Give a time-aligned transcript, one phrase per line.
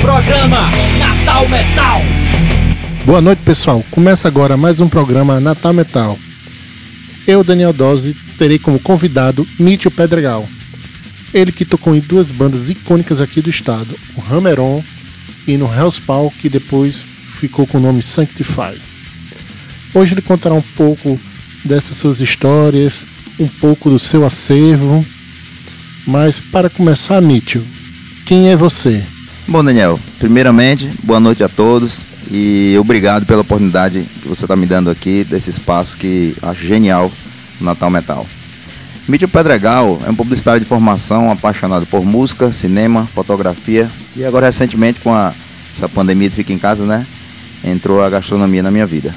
[0.00, 2.00] Programa Natal Metal.
[3.04, 3.84] Boa noite, pessoal.
[3.90, 6.18] Começa agora mais um programa Natal Metal.
[7.26, 10.48] Eu, Daniel Dose, terei como convidado Mitchell Pedregal.
[11.34, 14.82] Ele que tocou em duas bandas icônicas aqui do estado, o Hammeron
[15.46, 17.04] e no Hellspawn, que depois
[17.38, 18.80] ficou com o nome Sanctify.
[19.94, 21.20] Hoje ele contará um pouco
[21.62, 23.04] dessas suas histórias,
[23.38, 25.04] um pouco do seu acervo.
[26.06, 27.62] Mas para começar, Mitchell,
[28.24, 29.04] quem é você?
[29.50, 34.64] Bom, Daniel, primeiramente, boa noite a todos e obrigado pela oportunidade que você está me
[34.64, 37.10] dando aqui, desse espaço que acho genial
[37.60, 38.24] Natal Metal.
[39.08, 45.00] Mídia Pedregal é um publicitário de formação apaixonado por música, cinema, fotografia e agora recentemente
[45.00, 45.34] com a,
[45.76, 47.04] essa pandemia de fica em casa, né?
[47.64, 49.12] Entrou a gastronomia na minha vida.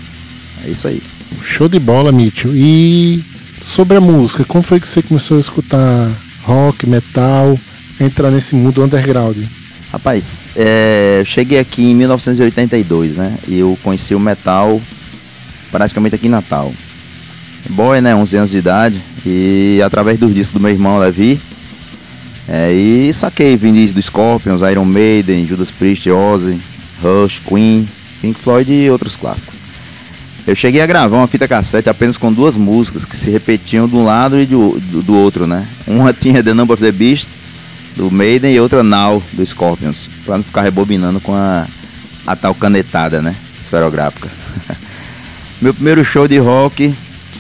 [0.66, 1.00] É isso aí.
[1.44, 2.56] Show de bola, Mitchell.
[2.56, 3.24] E
[3.62, 6.10] sobre a música, como foi que você começou a escutar
[6.42, 7.56] rock, metal,
[8.00, 9.38] entrar nesse mundo underground?
[9.94, 13.38] Rapaz, é, eu cheguei aqui em 1982, né?
[13.48, 14.82] E eu conheci o metal
[15.72, 16.74] praticamente aqui em Natal.
[17.70, 18.16] Boy, né?
[18.16, 19.00] 11 anos de idade.
[19.24, 21.40] E através dos discos do meu irmão Levi.
[22.50, 26.60] É, e saquei vinis do Scorpions, Iron Maiden, Judas Priest, Ozzy,
[27.00, 27.88] Rush, Queen,
[28.20, 29.54] Pink Floyd e outros clássicos.
[30.48, 33.96] Eu cheguei a gravar uma fita cassete apenas com duas músicas que se repetiam de
[33.96, 35.68] um lado e do, do, do outro, né?
[35.86, 37.43] Uma tinha The Number of the Beast
[37.96, 41.68] do Maiden e outra Now do Scorpions, para não ficar rebobinando com a,
[42.26, 43.36] a tal canetada, né?
[43.62, 44.30] Esferográfica.
[45.62, 46.94] Meu primeiro show de rock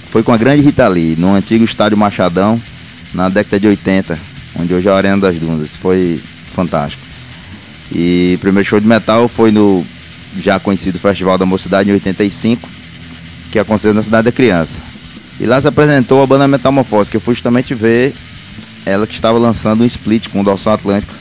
[0.07, 2.61] foi com a grande Rita Lee, no antigo estádio Machadão,
[3.13, 4.17] na década de 80,
[4.59, 5.75] onde hoje é a Arena das Dunas.
[5.75, 6.21] Foi
[6.53, 7.03] fantástico.
[7.91, 9.85] E o primeiro show de metal foi no
[10.39, 12.67] já conhecido Festival da Mocidade em 85,
[13.51, 14.81] que aconteceu na Cidade da Criança.
[15.39, 18.13] E lá se apresentou a banda Metamorfose, que eu fui justamente ver
[18.85, 21.13] ela que estava lançando um split com o Dorsal Atlântico,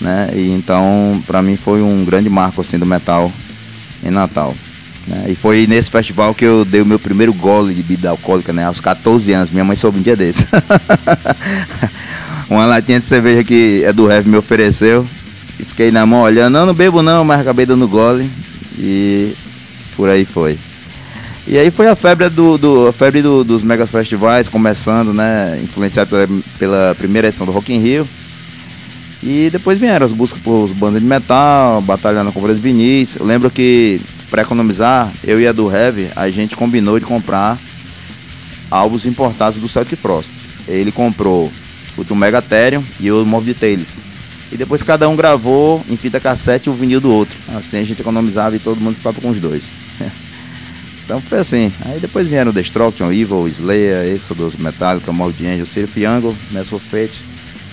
[0.00, 0.30] né?
[0.34, 3.32] E então, para mim foi um grande marco assim do metal
[4.02, 4.54] em Natal.
[5.06, 5.26] Né?
[5.28, 8.64] E foi nesse festival que eu dei o meu primeiro gole de bebida alcoólica, né?
[8.64, 9.50] Aos 14 anos.
[9.50, 10.46] Minha mãe soube um dia desse.
[12.48, 15.06] Uma latinha de cerveja que é do Heavy me ofereceu.
[15.58, 16.52] E fiquei na mão olhando.
[16.54, 18.30] Não, não bebo não, mas acabei dando gole.
[18.78, 19.34] E
[19.96, 20.58] por aí foi.
[21.46, 25.58] E aí foi a febre, do, do a febre do, dos mega festivais começando, né?
[25.62, 26.28] Influenciado pela,
[26.58, 28.06] pela, primeira edição do Rock in Rio.
[29.22, 33.16] E depois vieram as buscas por bandas de metal, batalha na compra de vinis.
[33.16, 34.00] Eu lembro que,
[34.30, 37.58] para economizar, eu e a do Heavy, a gente combinou de comprar
[38.70, 40.32] álbuns importados do Celtic Frost.
[40.68, 41.50] Ele comprou
[41.96, 43.98] o do Megatherium e o Mob Details.
[44.52, 47.36] E depois cada um gravou em fita cassete o vinil do outro.
[47.54, 49.68] Assim a gente economizava e todo mundo ficava com os dois.
[51.10, 51.72] Então foi assim.
[51.80, 57.20] Aí depois vieram Destruction, Evil, Slayer, Exodus, Metallica, Mold Angel, Sir Angle, Mass of Fate,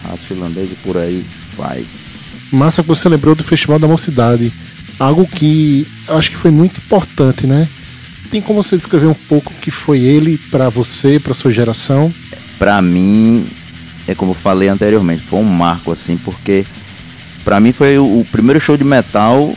[0.04, 1.24] Rato Finlandês e por aí
[1.56, 1.86] vai.
[2.52, 4.52] Massa que você lembrou do Festival da Mocidade.
[4.98, 7.70] Algo que acho que foi muito importante, né?
[8.32, 12.12] Tem como você descrever um pouco o que foi ele para você, para sua geração?
[12.58, 13.46] Para mim,
[14.08, 16.66] é como eu falei anteriormente, foi um marco assim, porque
[17.44, 19.54] para mim foi o, o primeiro show de metal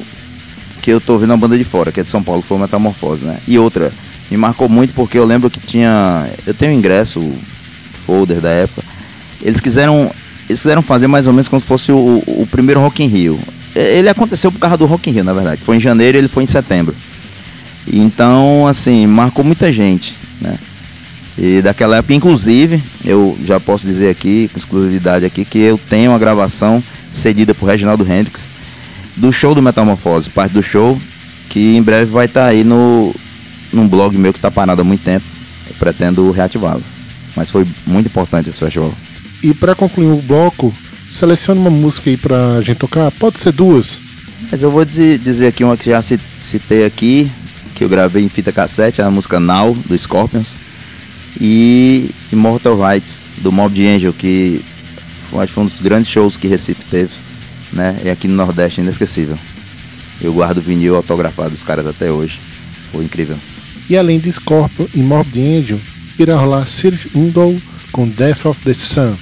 [0.81, 3.25] que eu tô vendo a banda de fora, que é de São Paulo, foi Metamorfose,
[3.25, 3.39] né?
[3.47, 3.93] E outra,
[4.31, 6.29] me marcou muito porque eu lembro que tinha.
[6.47, 7.21] Eu tenho um ingresso,
[8.07, 8.83] folder da época.
[9.43, 10.11] Eles quiseram.
[10.49, 13.39] Eles quiseram fazer mais ou menos como se fosse o, o primeiro Rock in Rio.
[13.75, 15.63] Ele aconteceu por causa do Rock in Rio, na verdade.
[15.65, 16.95] Foi em janeiro ele foi em setembro.
[17.87, 20.59] Então, assim, marcou muita gente, né?
[21.39, 26.11] E daquela época, inclusive, eu já posso dizer aqui, com exclusividade aqui, que eu tenho
[26.11, 26.83] uma gravação
[27.13, 28.49] cedida por Reginaldo Hendrix
[29.21, 30.99] do show do Metamorfose, parte do show,
[31.51, 33.15] que em breve vai estar tá aí no
[33.73, 35.25] num blog meu que está parado há muito tempo.
[35.69, 36.83] Eu pretendo reativá-lo.
[37.37, 38.93] Mas foi muito importante esse festival.
[39.43, 40.75] E para concluir o bloco,
[41.09, 43.11] selecione uma música aí pra gente tocar.
[43.13, 44.01] Pode ser duas.
[44.51, 47.31] Mas eu vou dizer aqui uma que já citei aqui,
[47.77, 50.57] que eu gravei em fita cassete, é a música Now, do Scorpions.
[51.41, 54.65] E Immortal Rights, do Mob Angel, que
[55.31, 57.30] foi, foi um dos grandes shows que Recife teve
[57.73, 58.01] né?
[58.05, 59.39] E aqui no Nordeste inesquecível.
[60.21, 62.39] Eu guardo vinil autografado dos caras até hoje.
[62.93, 63.37] Foi incrível.
[63.89, 65.81] E além de Scorpio e Morbid Angel,
[66.19, 67.57] irá rolar Sirius Window
[67.91, 69.17] com Death of the Sun.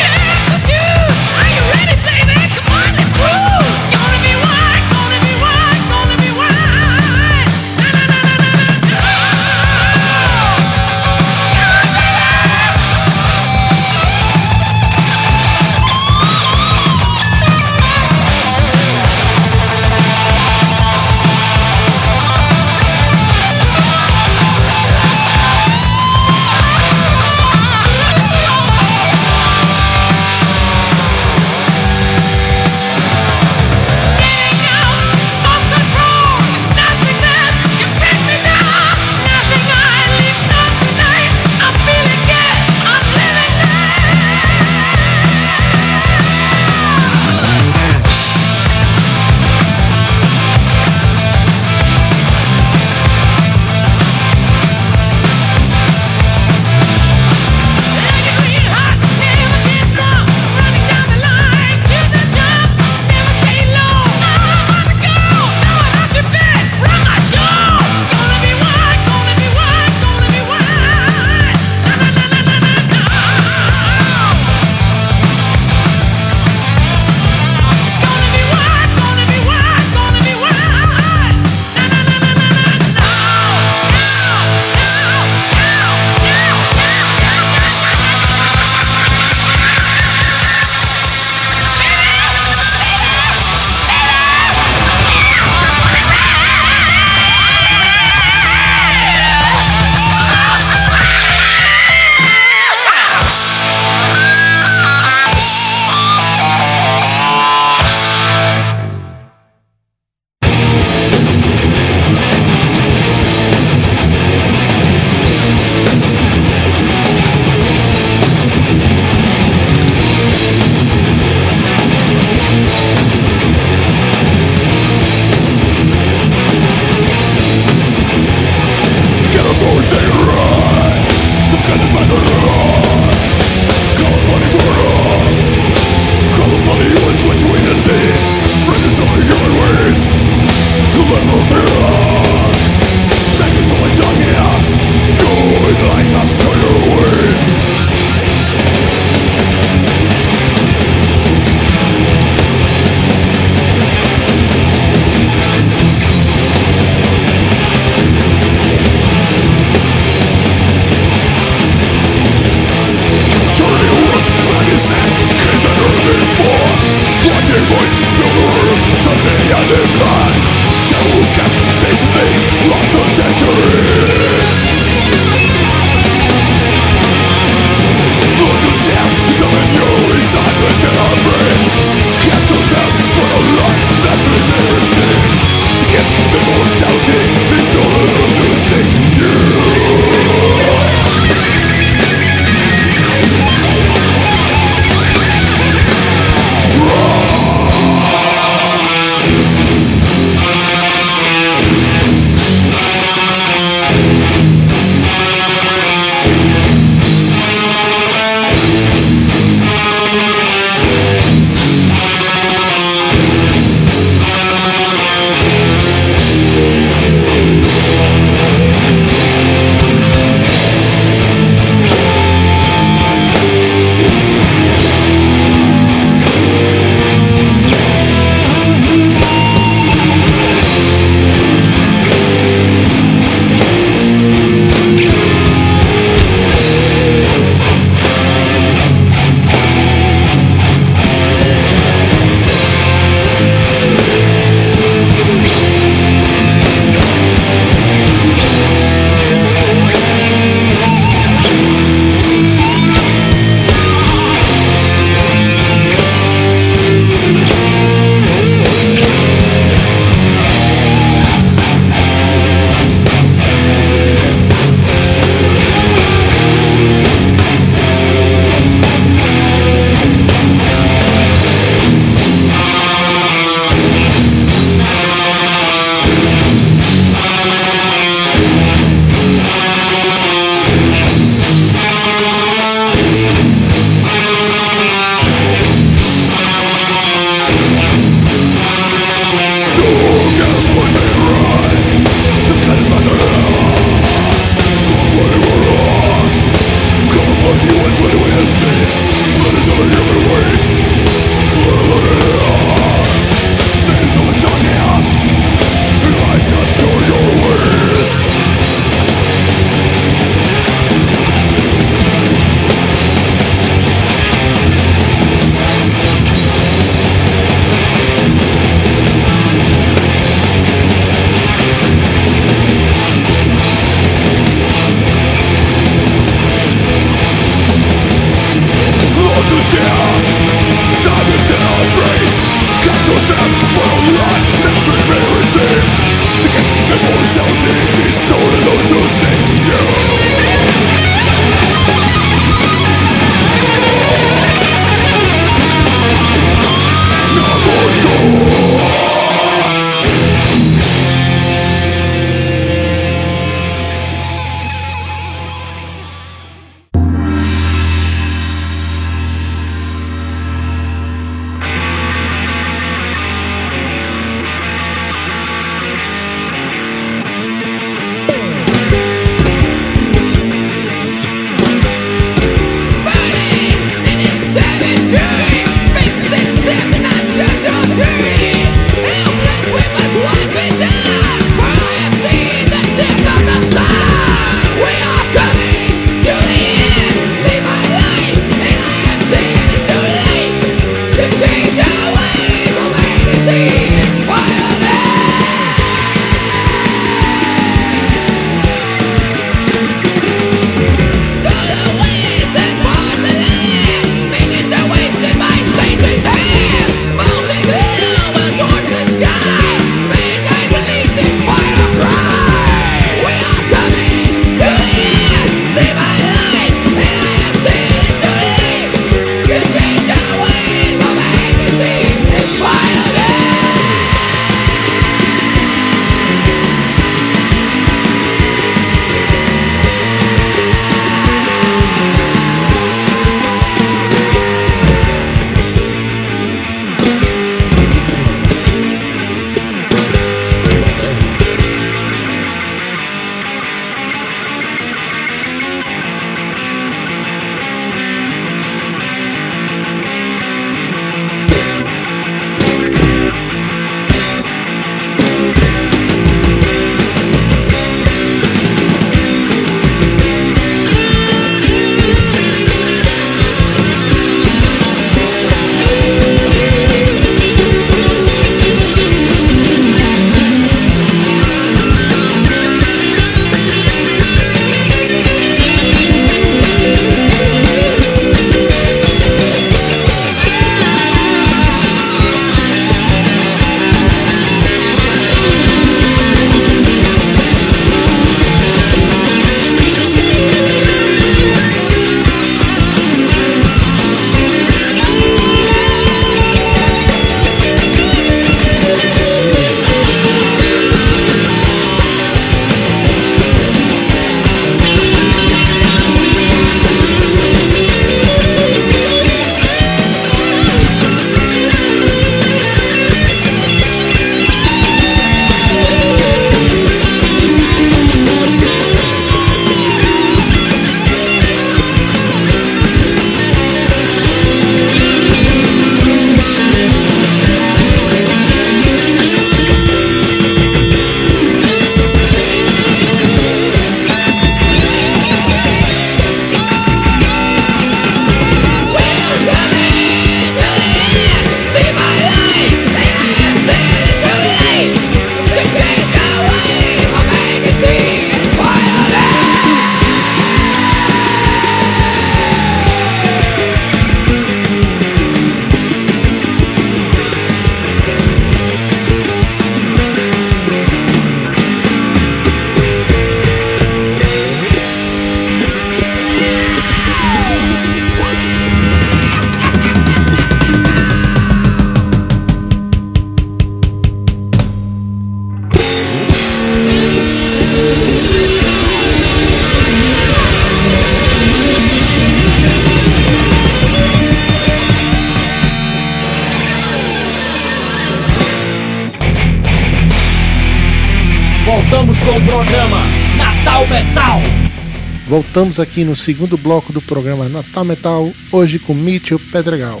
[595.52, 600.00] Voltamos aqui no segundo bloco do programa Natal Metal, hoje com Mitchell Pedregal.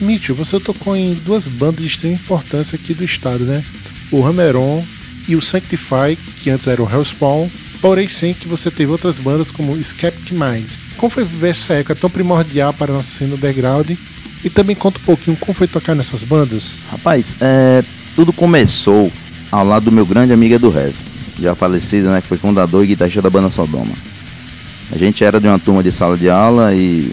[0.00, 3.64] Mitchell, você tocou em duas bandas de extrema importância aqui do estado, né?
[4.12, 4.84] O Hammeron
[5.26, 9.50] e o Sanctify, que antes era o Hellspawn, porém sem que você teve outras bandas
[9.50, 10.78] como Skeptic Minds.
[10.98, 13.90] Como foi viver essa época tão primordial para a nossa cena underground?
[14.44, 16.76] E também conta um pouquinho como foi tocar nessas bandas.
[16.92, 17.82] Rapaz, é,
[18.14, 19.10] tudo começou
[19.50, 20.94] ao lado do meu grande amigo do Heavy,
[21.40, 24.13] já falecido, né, que foi fundador e guitarrista da banda Sodoma.
[24.94, 27.10] A gente era de uma turma de sala de aula e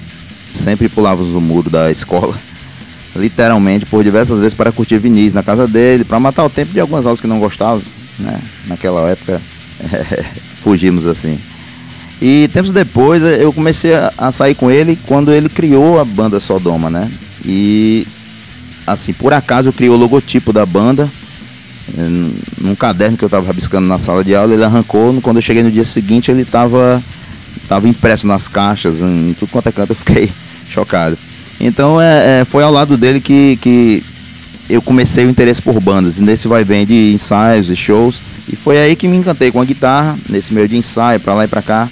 [0.53, 2.37] sempre pulávamos o muro da escola,
[3.15, 6.79] literalmente por diversas vezes para curtir vinis na casa dele, para matar o tempo de
[6.79, 7.85] algumas aulas que não gostávamos,
[8.19, 8.39] né?
[8.67, 9.41] Naquela época
[9.79, 10.25] é,
[10.61, 11.39] fugimos assim.
[12.21, 16.87] E tempos depois eu comecei a sair com ele quando ele criou a banda Sodoma,
[16.87, 17.11] né?
[17.43, 18.05] E
[18.85, 21.09] assim, por acaso eu criei o logotipo da banda
[22.59, 25.63] num caderno que eu estava rabiscando na sala de aula, ele arrancou, quando eu cheguei
[25.63, 27.03] no dia seguinte ele estava
[27.71, 30.29] tava impresso nas caixas, em tudo quanto é canto, eu fiquei
[30.69, 31.17] chocado.
[31.57, 34.03] Então é, é, foi ao lado dele que, que
[34.69, 38.19] eu comecei o interesse por bandas, nesse vai vem de ensaios e shows,
[38.51, 41.45] e foi aí que me encantei com a guitarra, nesse meio de ensaio, para lá
[41.45, 41.87] e para cá.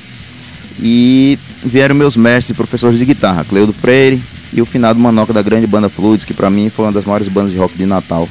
[0.82, 4.22] E vieram meus mestres e professores de guitarra, Cleudo Freire
[4.52, 7.30] e o finado Manoca da grande banda Fluids, que para mim foi uma das maiores
[7.30, 8.28] bandas de rock de Natal.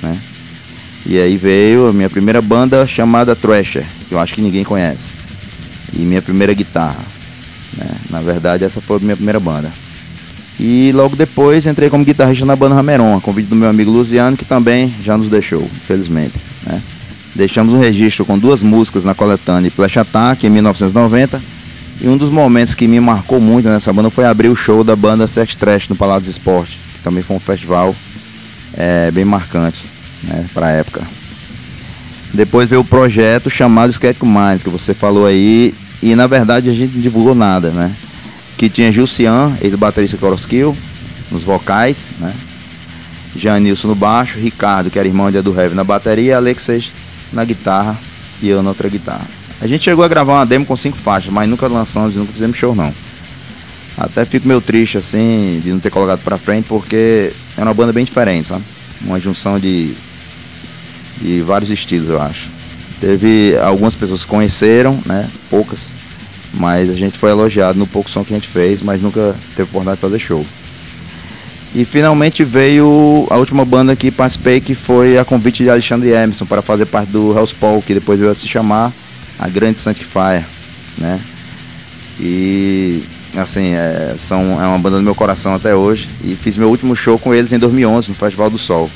[0.00, 0.16] Né?
[1.04, 5.25] E aí veio a minha primeira banda chamada Thrasher, que eu acho que ninguém conhece.
[5.92, 7.04] E minha primeira guitarra.
[7.76, 7.86] Né?
[8.10, 9.70] Na verdade, essa foi a minha primeira banda.
[10.58, 14.36] E logo depois entrei como guitarrista na banda Rameron, a convite do meu amigo Luciano,
[14.36, 16.34] que também já nos deixou, infelizmente.
[16.64, 16.82] Né?
[17.34, 21.42] Deixamos um registro com duas músicas na coletânea Flash Attack em 1990
[22.00, 24.96] e um dos momentos que me marcou muito nessa banda foi abrir o show da
[24.96, 27.94] banda Sex Trash no Palácio Esporte, que também foi um festival
[28.74, 29.84] é, bem marcante
[30.22, 31.06] né, para a época.
[32.36, 36.72] Depois veio o projeto chamado Sketch Minds, que você falou aí, e na verdade a
[36.72, 37.90] gente não divulgou nada, né?
[38.58, 40.76] Que tinha Gilcian, ex-baterista Coroskill,
[41.30, 42.34] nos vocais, né?
[43.34, 46.92] Janilson no baixo, Ricardo, que era irmão de Edu Heavy na bateria, Alexis
[47.32, 47.98] na guitarra
[48.42, 49.26] e eu na outra guitarra.
[49.58, 52.58] A gente chegou a gravar uma demo com cinco faixas, mas nunca lançamos, nunca fizemos
[52.58, 52.92] show não.
[53.96, 57.94] Até fico meio triste assim de não ter colocado pra frente, porque é uma banda
[57.94, 58.62] bem diferente, sabe?
[59.00, 59.96] Uma junção de,
[61.20, 62.50] de vários estilos, eu acho.
[63.00, 65.28] Teve algumas pessoas que conheceram, né?
[65.50, 65.94] Poucas.
[66.54, 69.64] Mas a gente foi elogiado no pouco som que a gente fez, mas nunca teve
[69.64, 70.44] oportunidade de fazer show.
[71.74, 76.46] E finalmente veio a última banda que participei, que foi a convite de Alexandre Emerson
[76.46, 78.92] para fazer parte do House Paul, que depois veio a se chamar
[79.38, 80.46] a grande Sanctifier,
[80.96, 81.20] né?
[82.18, 86.08] E assim, é, são, é uma banda do meu coração até hoje.
[86.24, 88.90] E fiz meu último show com eles em 2011 no Festival do Sol.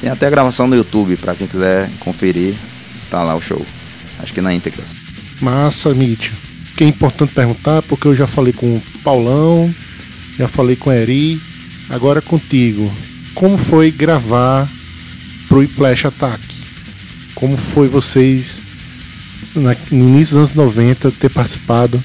[0.00, 2.54] Tem até a gravação no YouTube para quem quiser conferir.
[3.10, 3.64] Tá lá o show.
[4.18, 4.84] Acho que na íntegra.
[5.40, 6.30] Massa, Mitch.
[6.76, 9.74] Que é importante perguntar, porque eu já falei com o Paulão,
[10.38, 11.40] já falei com o Eri,
[11.88, 12.92] agora contigo.
[13.34, 14.70] Como foi gravar
[15.48, 16.42] pro Splash Attack?
[17.34, 18.62] Como foi vocês
[19.54, 22.02] no início dos anos 90, ter participado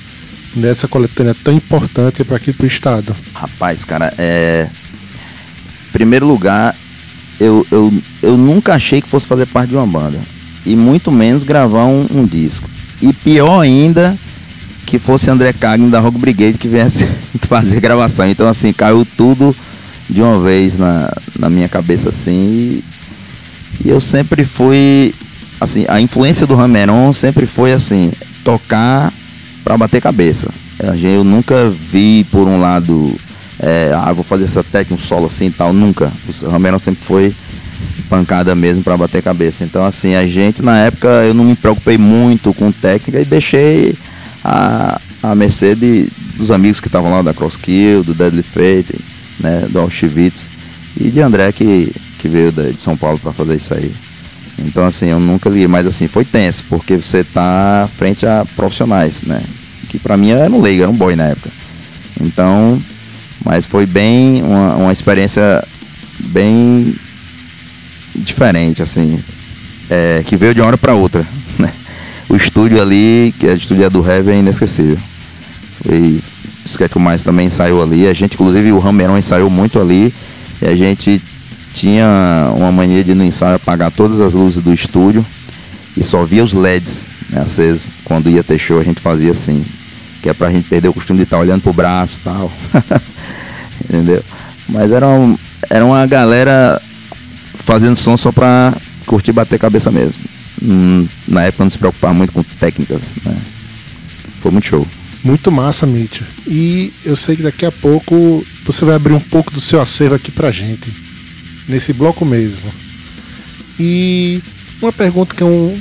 [0.55, 3.15] dessa coletânea tão importante para aqui para o estado?
[3.33, 4.69] Rapaz, cara, é.
[5.91, 6.75] Primeiro lugar,
[7.41, 10.19] eu, eu, eu nunca achei que fosse fazer parte de uma banda.
[10.65, 12.69] E muito menos gravar um, um disco.
[13.01, 14.17] E pior ainda,
[14.85, 17.07] que fosse André Cagno da Rock Brigade que viesse
[17.47, 18.27] fazer gravação.
[18.27, 19.55] Então, assim, caiu tudo
[20.09, 22.31] de uma vez na, na minha cabeça, assim.
[22.39, 22.83] E,
[23.85, 25.13] e eu sempre fui
[25.61, 28.11] assim, a influência do Rameron sempre foi assim,
[28.43, 29.13] tocar
[29.63, 30.49] para bater cabeça.
[30.99, 33.15] Eu nunca vi por um lado,
[33.61, 36.11] é, ah, vou fazer essa técnica, um solo assim e tal, nunca.
[36.41, 37.35] O Rameron sempre foi
[38.09, 39.63] pancada mesmo para bater cabeça.
[39.63, 43.95] Então assim, a gente na época eu não me preocupei muito com técnica e deixei
[44.43, 48.99] a, a mercê de, dos amigos que estavam lá da Crosskill, do Deadly Fate,
[49.39, 50.49] né, do Auschwitz
[50.97, 53.93] e de André que, que veio de São Paulo para fazer isso aí.
[54.57, 59.23] Então, assim, eu nunca li, mas assim, foi tenso, porque você tá frente a profissionais,
[59.23, 59.41] né?
[59.87, 61.49] Que pra mim era um leigo, era um boy na época.
[62.19, 62.79] Então,
[63.43, 65.63] mas foi bem, uma, uma experiência
[66.19, 66.95] bem
[68.15, 69.19] diferente, assim,
[69.89, 71.27] é, que veio de uma hora para outra.
[71.59, 71.71] Né?
[72.29, 74.97] O estúdio ali, que é o estúdio do Heavy, é inesquecível.
[75.83, 76.21] Foi,
[76.65, 78.07] isso que é que mais também ensaiou ali.
[78.07, 80.13] A gente, inclusive, o Rameron ensaiou muito ali.
[80.61, 81.21] E a gente
[81.73, 85.25] tinha uma mania de no ensaio apagar todas as luzes do estúdio
[85.95, 87.89] e só via os LEDs né, acesos.
[88.03, 89.65] Quando ia ter show a gente fazia assim,
[90.21, 92.51] que é pra gente perder o costume de estar tá olhando pro braço e tal.
[93.91, 94.23] Entendeu?
[94.69, 95.37] Mas era, um,
[95.69, 96.81] era uma galera
[97.55, 98.73] fazendo som só pra
[99.05, 100.15] curtir bater cabeça mesmo.
[100.63, 103.35] hum, na época não se preocupava muito com técnicas, né?
[104.39, 104.87] Foi muito show.
[105.23, 106.21] Muito massa, Mitch.
[106.47, 110.15] E eu sei que daqui a pouco você vai abrir um pouco do seu acervo
[110.15, 110.91] aqui pra gente.
[111.67, 112.73] Nesse bloco mesmo.
[113.77, 114.41] E
[114.81, 115.77] uma pergunta que é um.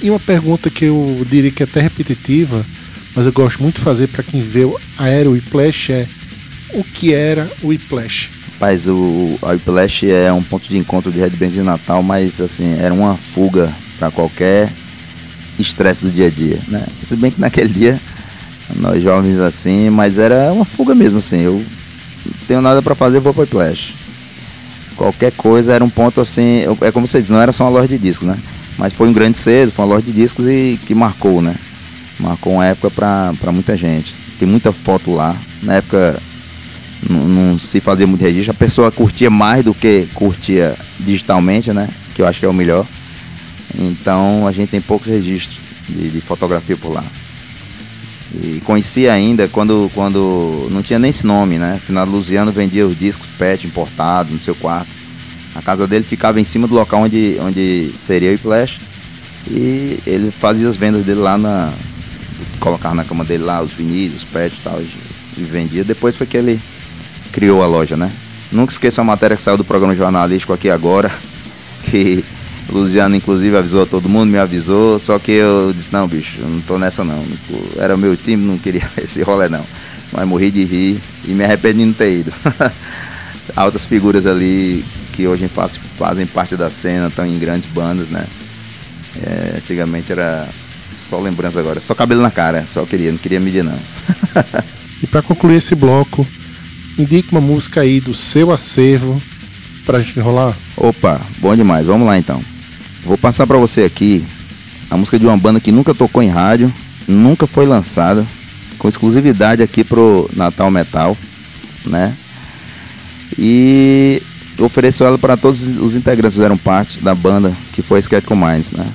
[0.00, 2.64] E uma pergunta que eu diria que é até repetitiva,
[3.14, 6.08] mas eu gosto muito de fazer para quem vê o Aero Whiplash é
[6.74, 8.30] o que era o Whiplash?
[8.54, 12.40] Rapaz, o, o Whiplash é um ponto de encontro de Red Band de Natal, mas
[12.40, 14.72] assim, era uma fuga para qualquer
[15.58, 16.86] estresse do dia a dia, né?
[17.04, 18.00] Se bem que naquele dia
[18.76, 21.40] nós jovens assim, mas era uma fuga mesmo assim.
[21.40, 21.54] Eu
[22.24, 23.94] não tenho nada para fazer, vou para Whiplash.
[24.96, 27.88] Qualquer coisa era um ponto assim, é como você diz, não era só uma loja
[27.88, 28.38] de discos, né?
[28.78, 31.56] Mas foi um grande cedo, foi uma loja de discos e que marcou, né?
[32.18, 34.14] Marcou uma época para muita gente.
[34.38, 35.36] Tem muita foto lá.
[35.62, 36.20] Na época
[37.08, 38.52] não, não, se fazia muito registro.
[38.52, 41.88] A pessoa curtia mais do que curtia digitalmente, né?
[42.14, 42.86] Que eu acho que é o melhor.
[43.74, 47.04] Então a gente tem poucos registros de, de fotografia por lá.
[48.34, 51.80] E conheci ainda quando, quando não tinha nem esse nome, né?
[51.84, 54.90] Final Luziano vendia os discos PET importados no seu quarto.
[55.54, 58.80] A casa dele ficava em cima do local onde, onde seria o Flash.
[59.50, 61.72] E ele fazia as vendas dele lá na.
[62.58, 64.80] Colocava na cama dele lá os vinis, os PET e tal.
[64.80, 65.84] E vendia.
[65.84, 66.60] Depois foi que ele
[67.32, 68.12] criou a loja, né?
[68.52, 71.10] Nunca esqueça a matéria que saiu do programa jornalístico aqui agora,
[71.90, 72.22] que
[72.68, 76.78] Luciano inclusive avisou todo mundo, me avisou, só que eu disse, não, bicho, não tô
[76.78, 77.26] nessa não.
[77.76, 79.64] Era o meu time, não queria esse rolê não.
[80.12, 82.32] Mas morri de rir e me arrependi de não ter ido.
[83.56, 88.26] Altas figuras ali que hoje faz, fazem parte da cena, estão em grandes bandas, né?
[89.22, 90.48] É, antigamente era
[90.94, 93.78] só lembrança agora, só cabelo na cara, só queria, não queria medir não.
[95.02, 96.26] e para concluir esse bloco,
[96.98, 99.20] indique uma música aí do seu acervo
[99.84, 100.56] pra gente enrolar.
[100.76, 101.86] Opa, bom demais.
[101.86, 102.42] Vamos lá então.
[103.04, 104.24] Vou passar para você aqui
[104.90, 106.72] a música de uma banda que nunca tocou em rádio,
[107.08, 108.26] nunca foi lançada,
[108.78, 111.16] com exclusividade aqui pro Natal Metal,
[111.86, 112.14] né?
[113.38, 114.22] E
[114.58, 118.72] ofereceu ela para todos os integrantes que fizeram parte da banda, que foi Sketch Minds,
[118.72, 118.86] né?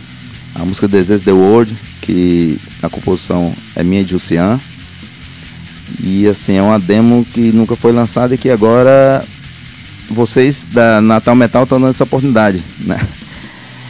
[0.54, 4.60] A música Desejo the World, que a composição é minha de Lucian.
[6.10, 9.26] E assim, é uma demo que nunca foi lançada e que agora
[10.10, 12.98] vocês da Natal Metal estão dando essa oportunidade, né?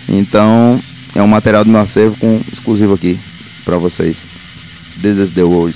[0.10, 0.82] Então,
[1.14, 3.20] é um material do meu acervo com exclusivo aqui
[3.64, 4.18] para vocês.
[5.00, 5.70] This is the world,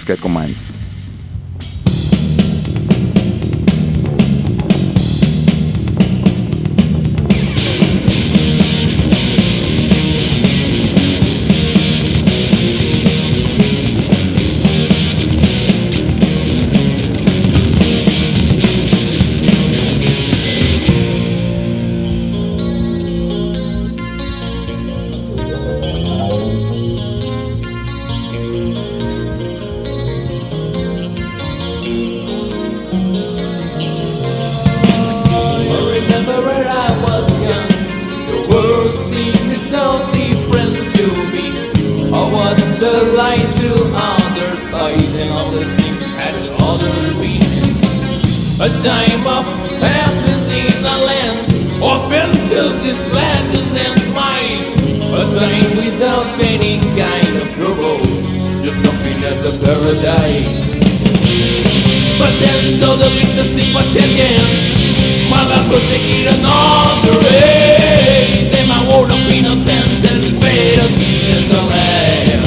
[48.62, 49.46] A time of
[49.82, 51.50] happiness in the land,
[51.82, 54.68] open to his pleasures and smiles.
[55.02, 58.22] A time without any kind of troubles,
[58.62, 60.62] just something as a paradise.
[62.20, 64.46] But then no the weakness but taken.
[65.32, 71.62] My life was taking another race, and my world of innocence and faith in the
[71.66, 72.46] land.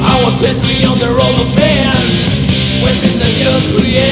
[0.00, 1.96] I was set on the road of man,
[2.82, 4.11] when in the just created.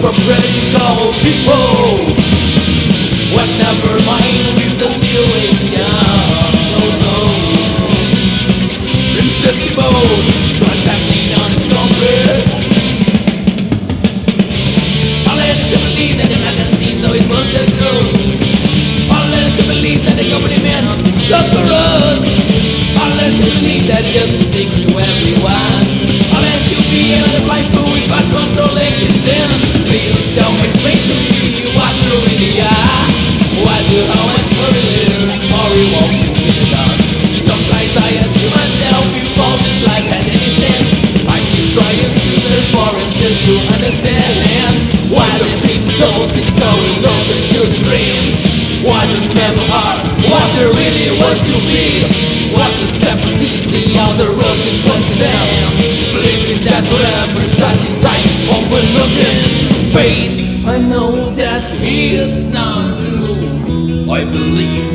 [0.00, 2.29] from ready-go people.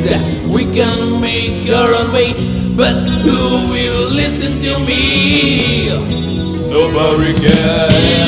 [0.06, 2.38] That we can make our own ways
[2.76, 5.88] But who will listen to me?
[6.70, 8.25] Nobody can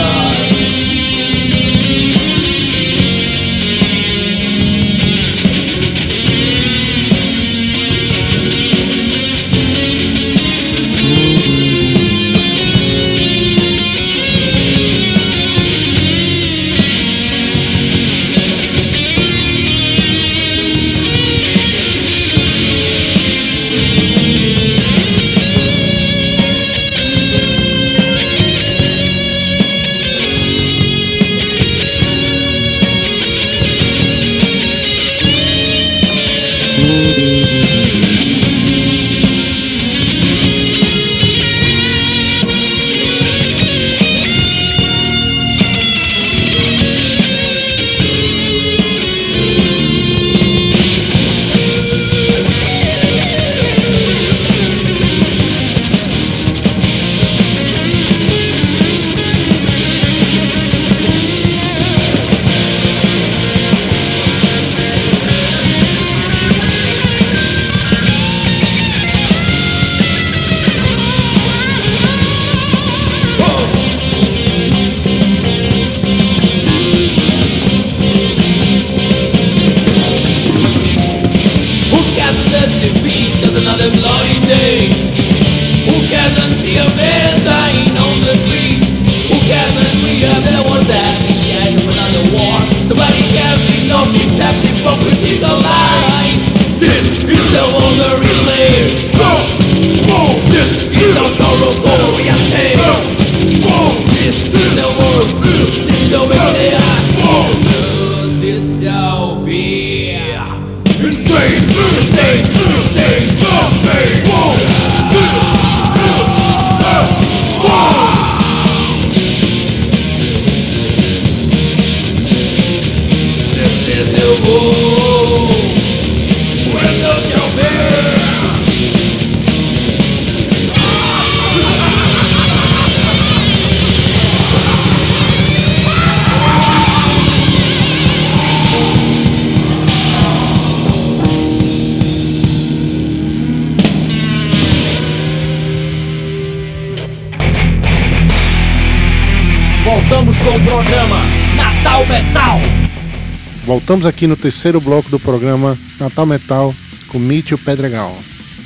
[153.68, 156.74] Voltamos aqui no terceiro bloco do programa Natal Metal
[157.08, 158.18] com Mitchell Pedregal.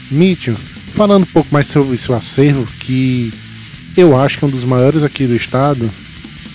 [0.08, 0.54] Mitchell,
[0.92, 3.34] falando um pouco mais sobre seu acervo, que
[3.96, 5.90] eu acho que é um dos maiores aqui do estado,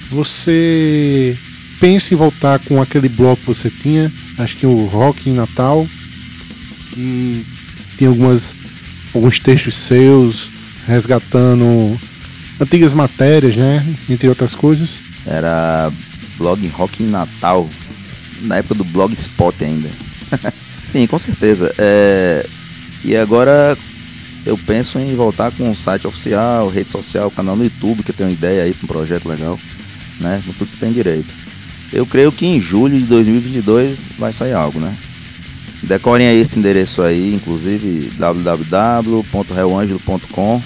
[0.10, 1.38] você
[1.82, 5.86] pensa em voltar com aquele bloco que você tinha, acho que o Rock em Natal,
[6.94, 7.46] que
[7.98, 8.56] tem algumas,
[9.14, 10.48] alguns textos seus
[10.88, 12.00] resgatando
[12.62, 13.86] antigas matérias, né?
[14.10, 15.02] Entre outras coisas.
[15.26, 15.92] Era
[16.38, 17.70] blog Rock em Natal,
[18.42, 19.90] na época do Blogspot ainda.
[20.84, 21.74] Sim, com certeza.
[21.78, 22.46] É,
[23.04, 23.78] E agora
[24.46, 28.16] eu penso em voltar com um site oficial, rede social, canal no YouTube, que eu
[28.16, 29.60] tenho uma ideia aí para um projeto legal,
[30.20, 30.42] né?
[30.46, 31.28] Com tudo que tem direito.
[31.92, 34.96] Eu creio que em julho de 2022 vai sair algo, né?
[35.84, 40.62] Decorem aí esse endereço aí, inclusive www.realangelo.com.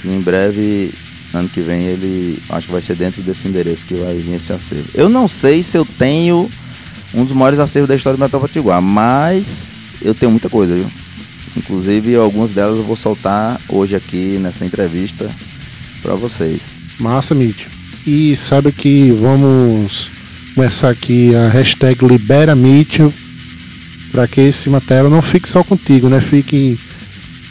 [0.00, 0.92] que Em breve,
[1.32, 4.52] ano que vem, ele acho que vai ser dentro desse endereço que vai vir esse
[4.52, 4.88] acervo.
[4.92, 6.50] Eu não sei se eu tenho
[7.14, 10.90] um dos maiores acervos da história do Metal Potiguar, mas eu tenho muita coisa, viu?
[11.56, 15.30] Inclusive algumas delas eu vou soltar hoje aqui nessa entrevista
[16.02, 16.72] para vocês.
[16.98, 17.66] Massa, Mitch.
[18.06, 20.10] E sabe que vamos
[20.54, 23.12] começar aqui a hashtag Libera Mitchell
[24.12, 26.20] para que esse material não fique só contigo, né?
[26.20, 26.78] Fique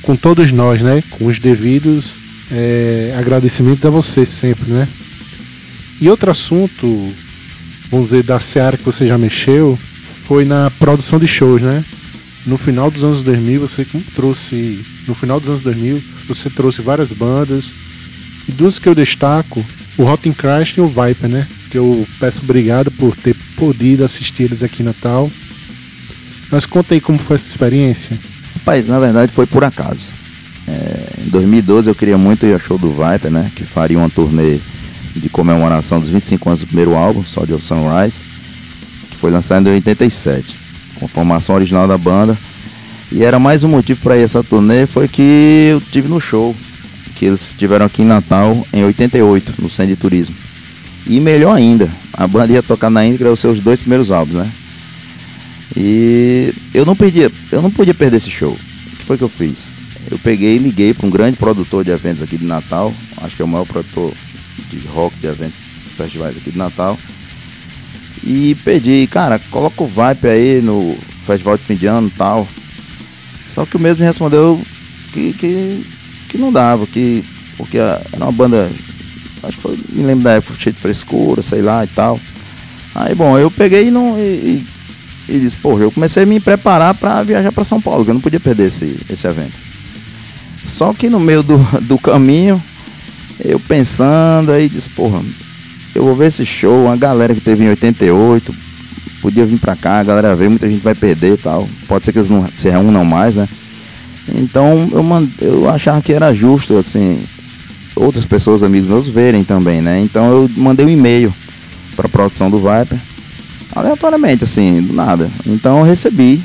[0.01, 1.03] com todos nós, né?
[1.09, 2.15] Com os devidos
[2.51, 4.87] é, agradecimentos a você sempre, né?
[5.99, 7.13] E outro assunto,
[7.93, 9.77] vamos dizer, da seara que você já mexeu,
[10.25, 11.85] foi na produção de shows, né?
[12.43, 14.83] No final dos anos 2000, você trouxe.
[15.07, 17.71] No final dos anos 2000, você trouxe várias bandas.
[18.49, 19.63] E duas que eu destaco,
[19.95, 21.47] o Rotten Crash e o Viper, né?
[21.69, 25.29] Que eu peço obrigado por ter podido assistir eles aqui Natal.
[26.51, 28.19] Mas conta aí como foi essa experiência.
[28.55, 30.11] Rapaz, na verdade foi por acaso.
[30.67, 33.51] É, em 2012 eu queria muito ir ao show do Viper, né?
[33.55, 34.59] Que faria uma turnê
[35.15, 38.21] de comemoração dos 25 anos do primeiro álbum, Soldier of Sunrise,
[39.09, 40.55] que foi lançado em 87,
[40.95, 42.37] com a formação original da banda.
[43.11, 46.55] E era mais um motivo para ir essa turnê, foi que eu tive no show,
[47.15, 50.35] que eles tiveram aqui em Natal em 88, no Centro de Turismo.
[51.05, 54.51] E melhor ainda, a banda ia tocar na Índica os seus dois primeiros álbuns, né?
[55.75, 58.53] E eu não perdia, eu não podia perder esse show.
[58.53, 59.71] O que foi que eu fiz?
[60.09, 63.41] Eu peguei e liguei para um grande produtor de eventos aqui de Natal, acho que
[63.41, 64.13] é o maior produtor
[64.69, 65.59] de rock de eventos,
[65.95, 66.97] festivais aqui de Natal.
[68.23, 72.47] E pedi, cara, coloca o Vibe aí no festival de fim de ano e tal.
[73.47, 74.61] Só que o mesmo me respondeu
[75.11, 75.85] que, que,
[76.29, 77.23] que não dava, que
[77.57, 78.71] porque era uma banda,
[79.43, 82.19] acho que foi, me lembro da época, cheia de frescura, sei lá e tal.
[82.95, 84.17] Aí bom, eu peguei e não.
[84.17, 84.65] E,
[85.27, 88.13] e disse, pô, eu comecei a me preparar para viajar para São Paulo, que eu
[88.13, 89.57] não podia perder esse, esse evento.
[90.65, 92.61] Só que no meio do, do caminho,
[93.39, 95.21] eu pensando, aí disse, porra,
[95.93, 98.53] eu vou ver esse show, uma galera que teve em 88,
[99.21, 101.67] podia vir pra cá, a galera veio, muita gente vai perder e tal.
[101.87, 103.47] Pode ser que eles não se reúnam mais, né?
[104.35, 105.27] Então eu, mand...
[105.41, 107.23] eu achava que era justo, assim,
[107.95, 109.99] outras pessoas, amigos meus, verem também, né?
[109.99, 111.33] Então eu mandei um e-mail
[111.95, 112.97] pra produção do Viper,
[113.75, 115.29] aleatoriamente, assim, do nada.
[115.45, 116.41] Então eu recebi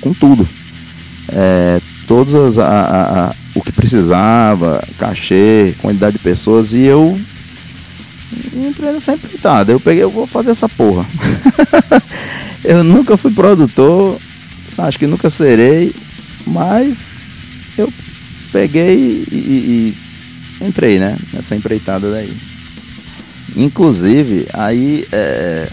[0.00, 0.48] com tudo.
[1.28, 7.18] É, todas as, a, a, a, o que precisava, cachê, quantidade de pessoas, e eu
[8.54, 9.72] entrei nessa empreitada.
[9.72, 11.04] Eu peguei, eu vou fazer essa porra.
[12.62, 14.16] eu nunca fui produtor,
[14.78, 15.92] acho que nunca serei,
[16.46, 16.98] mas
[17.76, 17.92] eu
[18.52, 19.94] peguei e,
[20.60, 21.18] e, entrei, né?
[21.32, 22.36] Nessa empreitada daí.
[23.56, 25.04] Inclusive, aí.
[25.10, 25.68] É...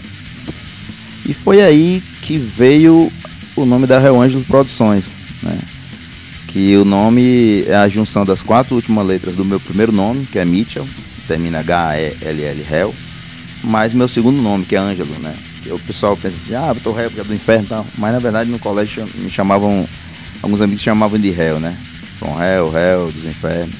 [1.24, 3.12] E foi aí que veio
[3.56, 5.06] o nome da Real Angeles Produções,
[5.42, 5.58] né?
[6.56, 10.38] Que o nome é a junção das quatro últimas letras do meu primeiro nome, que
[10.38, 10.88] é Mitchell,
[11.28, 12.94] termina H-E-L-L, Hell,
[13.62, 15.36] mais meu segundo nome, que é Ângelo, né?
[15.62, 17.86] Que o pessoal pensa assim, ah, eu tô réu porque é do inferno e tal.
[17.98, 19.86] Mas na verdade no colégio me chamavam,
[20.42, 21.76] alguns amigos chamavam de réu, né?
[22.18, 23.74] Com réu, réu, dos infernos.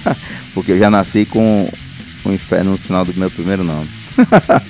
[0.54, 1.70] porque eu já nasci com
[2.24, 3.90] o inferno no final do meu primeiro nome.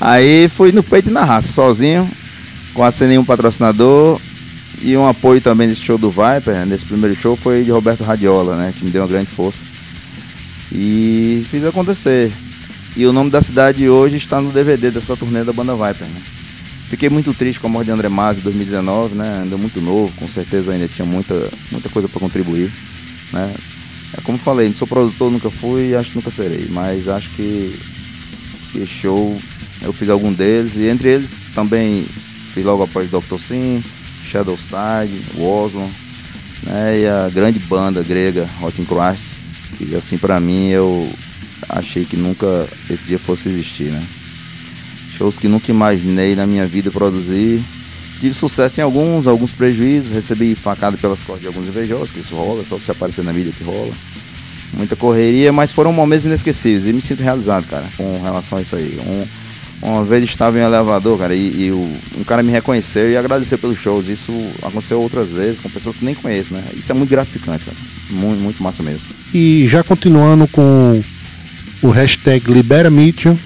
[0.00, 2.10] Aí fui no peito e na raça, sozinho,
[2.74, 4.20] com sem nenhum patrocinador.
[4.80, 8.56] E um apoio também nesse show do Viper, nesse primeiro show, foi de Roberto Radiola,
[8.56, 8.72] né?
[8.76, 9.60] Que me deu uma grande força.
[10.70, 12.32] E fiz acontecer.
[12.96, 16.22] E o nome da cidade hoje está no DVD dessa turnê da banda Viper, né?
[16.88, 19.40] Fiquei muito triste com a morte de André Masi em 2019, né?
[19.42, 22.72] Ainda muito novo, com certeza ainda tinha muita, muita coisa para contribuir,
[23.32, 23.54] né?
[24.16, 27.28] É como falei, não sou produtor, nunca fui e acho que nunca serei, mas acho
[27.30, 27.78] que,
[28.72, 29.38] que show
[29.82, 32.06] eu fiz algum deles e entre eles também
[32.54, 33.38] fiz logo após Dr.
[33.38, 33.84] Sim,
[34.28, 35.88] Shadow Side, Oslo,
[36.62, 37.00] né?
[37.00, 39.24] E a grande banda grega Hot Crust,
[39.80, 41.10] e assim, para mim, eu
[41.68, 44.06] achei que nunca esse dia fosse existir, né?
[45.16, 47.64] Shows que nunca imaginei na minha vida produzir.
[48.20, 52.34] Tive sucesso em alguns, alguns prejuízos, recebi facada pelas costas de alguns invejosos, que isso
[52.34, 53.92] rola, só você aparecer na mídia que rola.
[54.72, 58.76] Muita correria, mas foram momentos inesquecíveis e me sinto realizado, cara, com relação a isso
[58.76, 59.00] aí.
[59.00, 59.26] Um,
[59.80, 63.16] uma vez estava em um elevador, cara, e, e o, um cara me reconheceu e
[63.16, 64.08] agradeceu pelos shows.
[64.08, 66.64] Isso aconteceu outras vezes com pessoas que nem conheço, né?
[66.74, 67.76] Isso é muito gratificante, cara.
[68.10, 69.06] Muito, muito massa mesmo.
[69.32, 71.02] E já continuando com
[71.80, 73.38] o hashtag Libera Mitchell,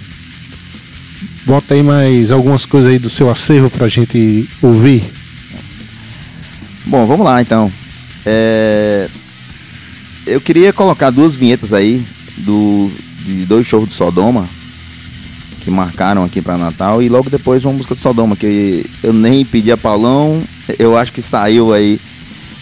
[1.44, 5.04] bota aí mais algumas coisas aí do seu acervo pra gente ouvir.
[6.86, 7.70] Bom, vamos lá então.
[8.24, 9.08] É...
[10.26, 12.06] Eu queria colocar duas vinhetas aí
[12.38, 12.90] do,
[13.24, 14.48] de dois shows do Sodoma
[15.62, 19.44] que marcaram aqui para Natal e logo depois uma música do Sodoma que eu nem
[19.44, 20.42] pedi a Paulão,
[20.78, 22.00] eu acho que saiu aí,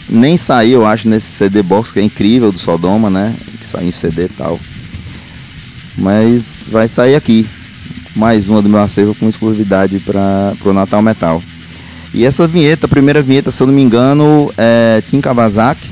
[0.09, 3.35] nem saiu, eu acho, nesse CD box que é incrível do Sodoma, né?
[3.59, 4.61] Que saiu em CD e tal.
[5.97, 7.49] Mas vai sair aqui
[8.15, 11.43] mais uma do meu acervo com exclusividade para o Natal Metal.
[12.13, 15.89] E essa vinheta, a primeira vinheta, se eu não me engano, é Tim Kawasaki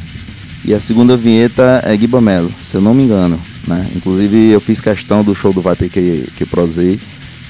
[0.65, 3.41] e a segunda vinheta é Guiba Melo, se eu não me engano.
[3.69, 3.87] Né?
[3.95, 6.99] Inclusive eu fiz questão do show do Viper que, que produzi,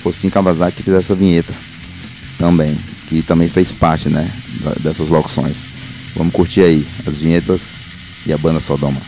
[0.03, 1.55] fosse em Kawasaki que fizesse essa vinheta
[2.37, 2.77] também,
[3.09, 4.29] que também fez parte né,
[4.81, 5.65] dessas locuções.
[6.17, 7.77] Vamos curtir aí as vinhetas
[8.27, 9.01] e a banda Sodoma.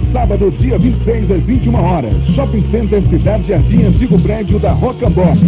[0.00, 2.26] Sábado, dia 26 às 21 horas.
[2.26, 5.40] Shopping Center Cidade Jardim, antigo prédio da Rocambole.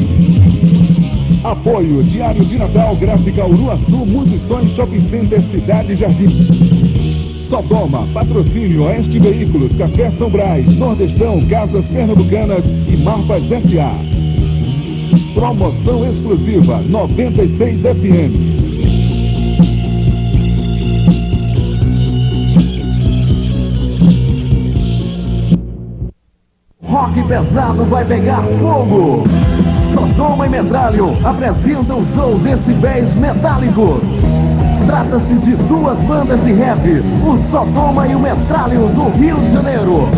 [1.45, 6.27] Apoio Diário de Natal, Gráfica Uruaçu, Musições Shopping Center Cidade Jardim.
[7.49, 13.91] Sodoma, Patrocínio Oeste Veículos, Café São Brás, Nordestão, Casas Pernambucanas e Marpas SA.
[15.33, 18.59] Promoção exclusiva 96 FM.
[26.83, 29.25] Rock pesado vai pegar fogo.
[29.95, 34.03] Sodoma e Metralho apresentam o show Decibéis Metálicos.
[34.89, 36.81] Trata-se de duas bandas de rap,
[37.23, 40.09] o Sodoma e o Metralho do Rio de Janeiro.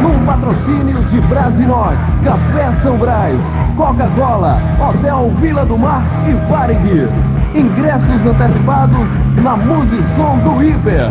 [0.00, 3.42] Num patrocínio de Brasinox, Café São Brás,
[3.76, 7.35] Coca-Cola, Hotel Vila do Mar e Varig.
[7.56, 9.08] Ingressos antecipados
[9.42, 11.08] na Musisom do Hiper.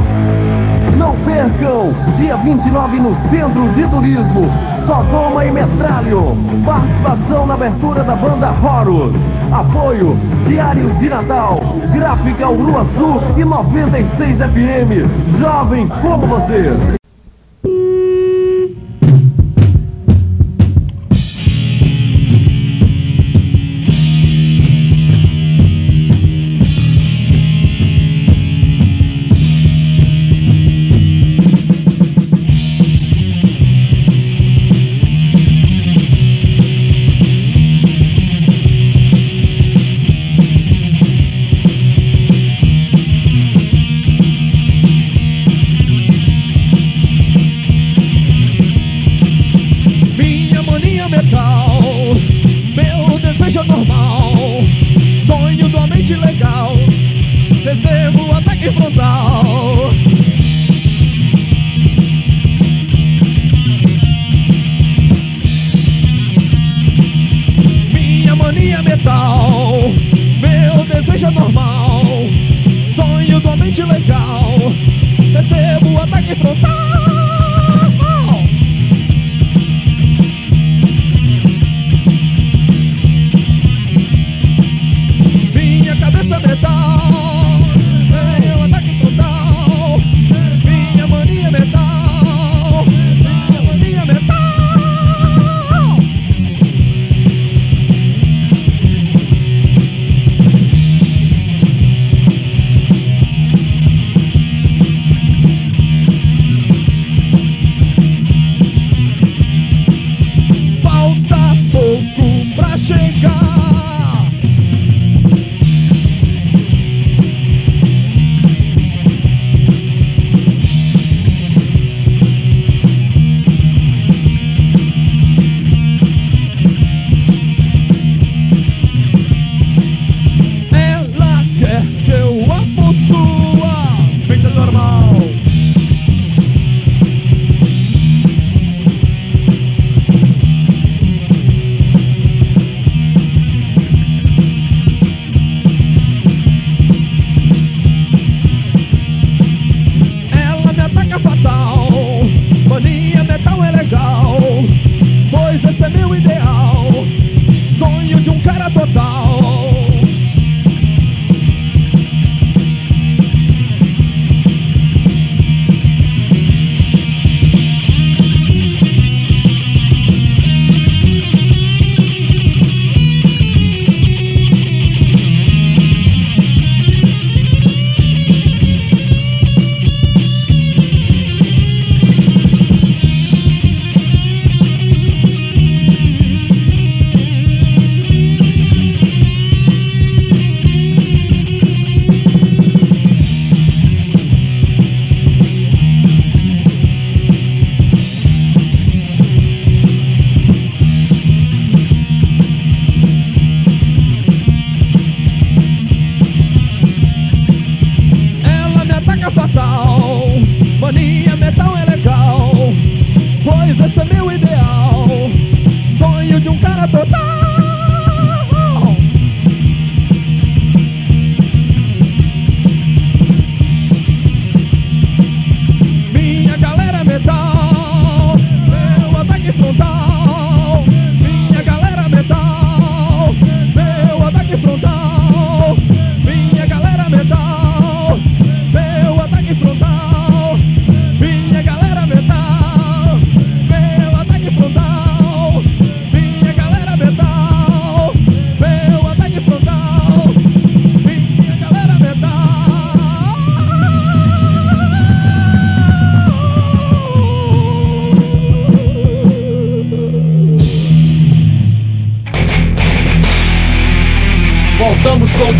[0.96, 4.44] Não percam, dia 29 no Centro de Turismo,
[4.86, 6.38] Sodoma e Metralho.
[6.64, 9.16] Participação na abertura da banda Horus.
[9.52, 10.16] Apoio,
[10.48, 11.60] Diário de Natal,
[11.92, 15.40] Gráfica Uruaçu e 96 FM.
[15.40, 16.96] Jovem como você.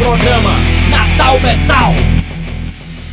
[0.06, 0.52] Programa
[0.88, 1.94] Natal Metal.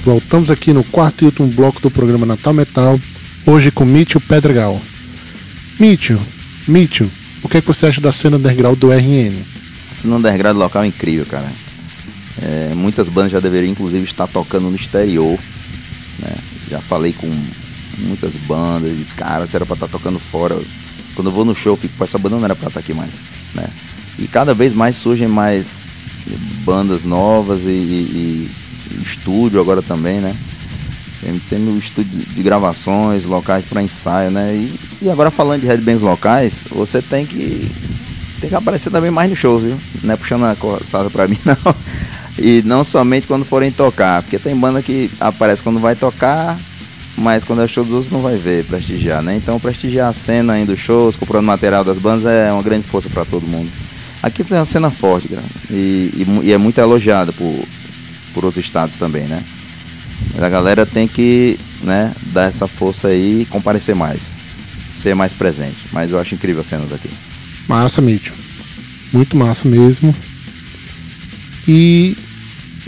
[0.05, 3.01] Voltamos aqui no quarto e último bloco do programa Natal Metal,
[3.47, 4.79] hoje com Mitchell Pedregal.
[5.81, 6.21] Mitchell,
[6.69, 7.09] Mitchell,
[7.43, 9.33] o que, é que você acha da cena underground do RN?
[9.91, 11.51] Esse no underground local é incrível, cara.
[12.43, 15.39] É, muitas bandas já deveriam, inclusive, estar tocando no exterior.
[16.19, 16.37] Né?
[16.69, 17.35] Já falei com
[17.97, 20.61] muitas bandas, disse, cara, você era pra estar tocando fora.
[21.15, 22.93] Quando eu vou no show, eu fico, com essa banda não era pra estar aqui
[22.93, 23.13] mais.
[23.55, 23.67] Né?
[24.19, 25.87] E cada vez mais surgem mais
[26.65, 28.51] bandas novas e, e,
[28.95, 30.37] e estúdio agora também, né?
[31.21, 34.55] Tem, tem o estúdio de gravações, locais para ensaio, né?
[34.55, 37.71] E, e, agora falando de headbangs locais, você tem que
[38.41, 39.79] tem que aparecer também mais no show, viu?
[40.03, 41.75] Não é puxando a coçada pra mim, não.
[42.37, 46.59] E não somente quando forem tocar, porque tem banda que aparece quando vai tocar,
[47.17, 49.37] mas quando é show dos outros não vai ver, prestigiar, né?
[49.37, 53.09] Então prestigiar a cena aí dos shows, comprando material das bandas é uma grande força
[53.09, 53.71] para todo mundo.
[54.23, 57.65] Aqui tem uma cena forte, cara, e, e, e é muito elogiada por,
[58.33, 59.43] por outros estados também, né?
[60.33, 64.33] Mas a galera tem que né, dar essa força aí e comparecer mais.
[64.95, 65.77] Ser mais presente.
[65.93, 67.11] Mas eu acho incrível a cena daqui.
[67.69, 68.37] Massa, Mítico.
[69.13, 70.15] Muito massa mesmo.
[71.67, 72.17] E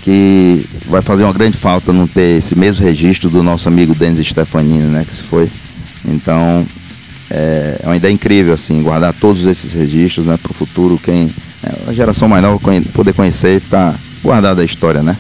[0.04, 4.28] que vai fazer uma grande falta não ter esse mesmo registro do nosso amigo Denis
[4.28, 5.50] Stefanini, né, que se foi.
[6.06, 6.66] Então,
[7.34, 11.32] é, é uma ideia incrível, assim, guardar todos esses registros né, para o futuro, quem
[11.64, 12.60] é, a geração mais nova
[12.94, 15.16] poder conhecer e ficar guardada a história, né?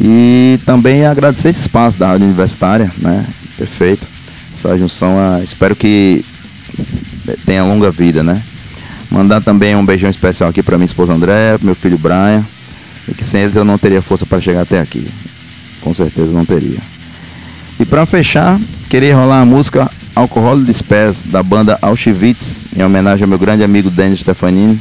[0.00, 3.26] E também agradecer esse espaço da Rádio Universitária, né?
[3.56, 4.06] Perfeito.
[4.52, 6.24] Essa junção, espero que
[7.44, 8.40] tenha longa vida, né?
[9.10, 12.44] Mandar também um beijão especial aqui para minha esposa André, meu filho Brian,
[13.08, 15.08] e que sem eles eu não teria força para chegar até aqui.
[15.80, 16.78] Com certeza não teria.
[17.80, 23.28] E para fechar, queria rolar a música Alcohol Despairs, da banda Auschwitz, em homenagem ao
[23.28, 24.76] meu grande amigo Denis Stefanini,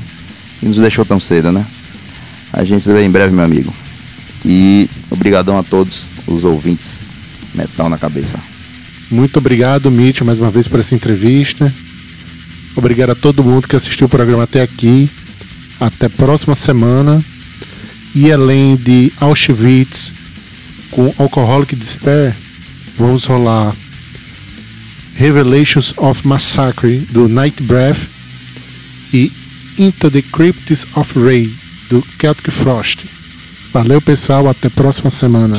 [0.60, 1.64] que nos deixou tão cedo, né?
[2.52, 3.72] A gente se vê em breve, meu amigo.
[4.44, 7.02] E obrigadão a todos os ouvintes.
[7.54, 8.40] Metal na cabeça.
[9.12, 11.72] Muito obrigado, Mitch, mais uma vez por essa entrevista.
[12.76, 15.08] Obrigado a todo mundo que assistiu o programa até aqui.
[15.80, 17.24] Até próxima semana.
[18.16, 20.12] E além de Auschwitz
[20.90, 22.36] com Alcoholic Despair,
[22.98, 23.76] vamos rolar
[25.20, 28.07] Revelations of Massacre do Night Breath
[29.11, 29.32] e
[29.80, 31.49] Into the Crypts of Ray
[31.89, 33.05] do Celtic Frost.
[33.74, 35.57] Valeu pessoal, até próxima semana.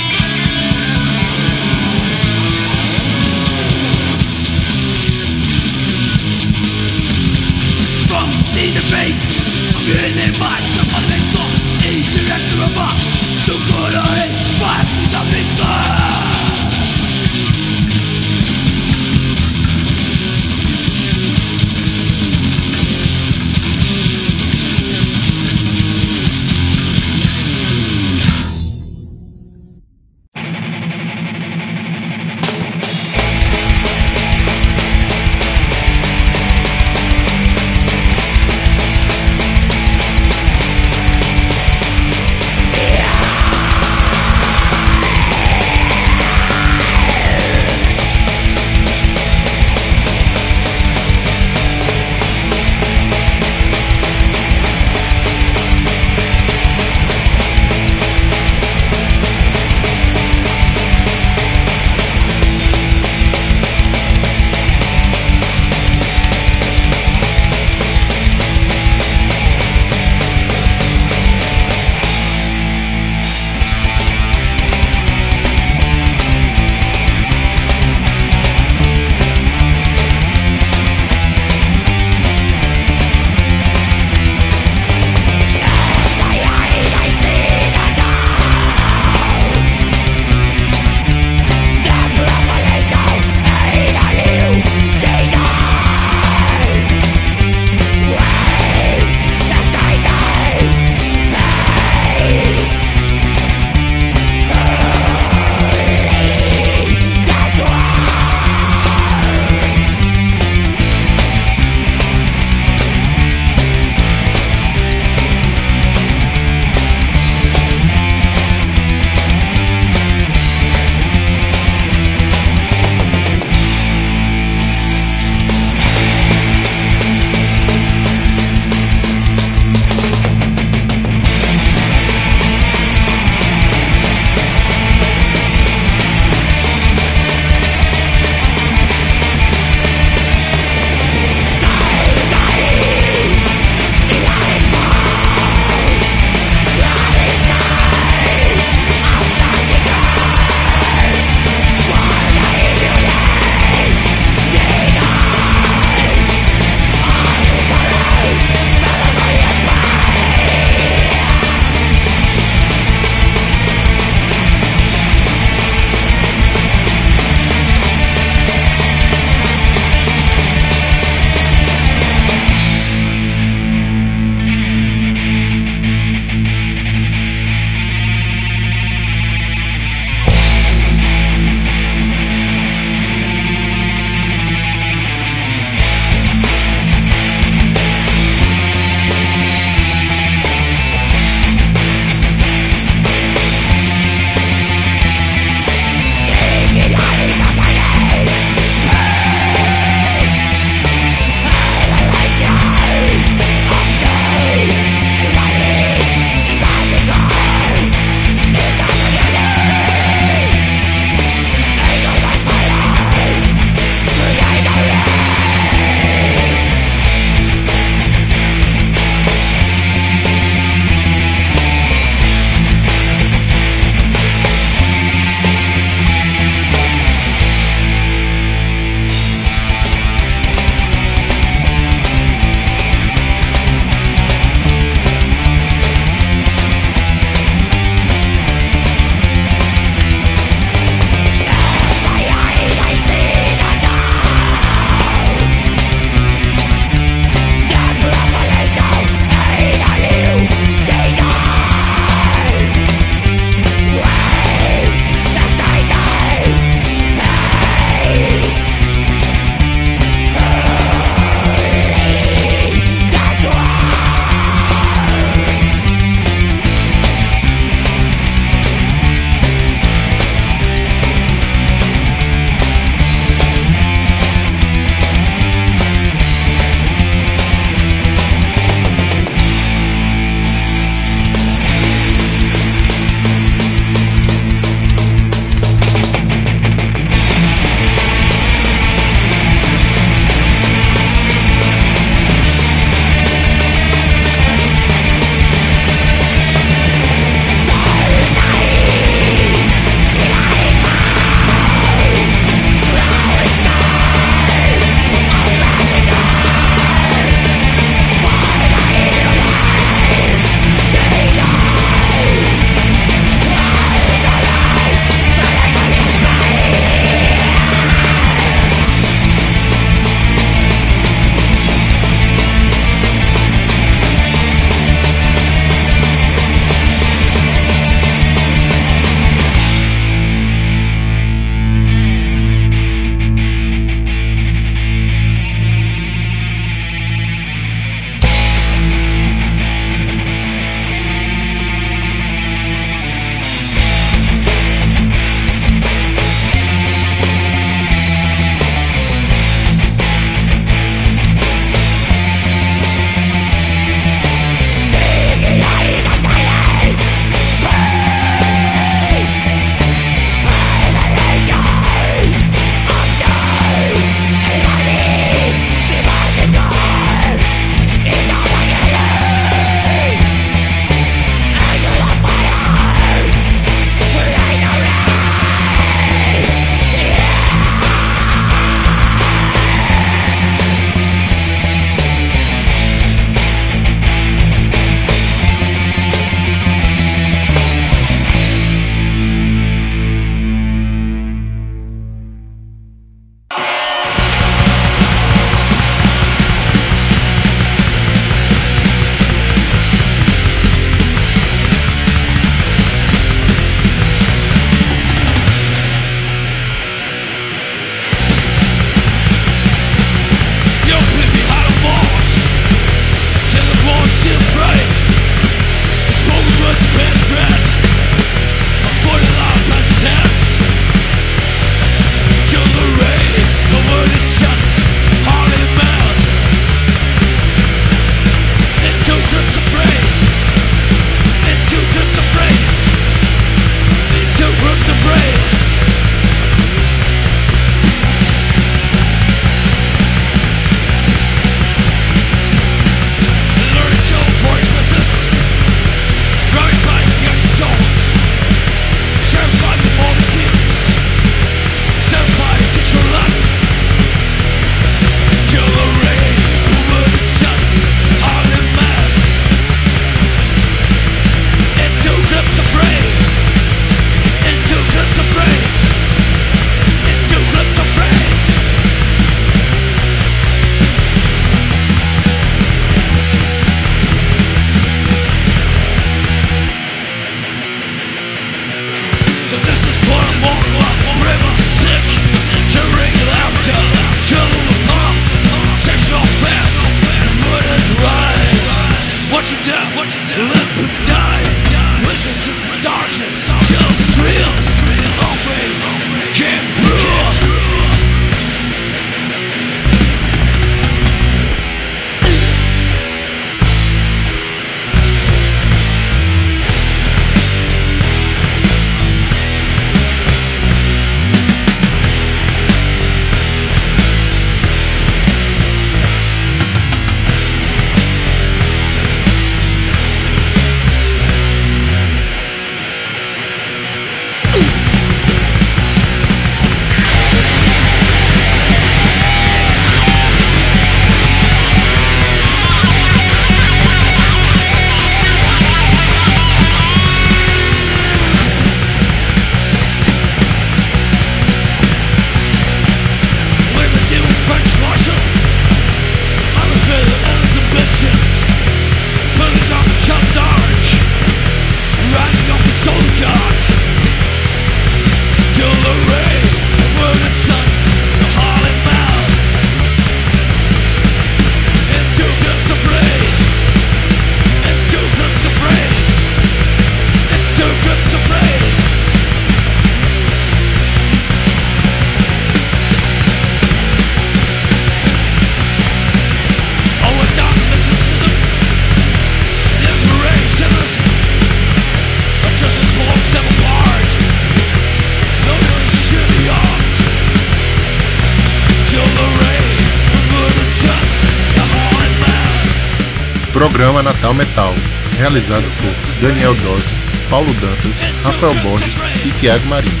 [595.32, 596.90] Realizado por Daniel Dose,
[597.30, 600.00] Paulo Dantas, Rafael Borges e Tiago Marinho.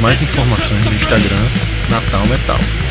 [0.00, 1.42] Mais informações no Instagram
[1.90, 2.83] Natal Metal.